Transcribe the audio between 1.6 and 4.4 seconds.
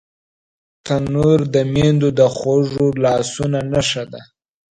میندو د خوږو لاسونو نښه ده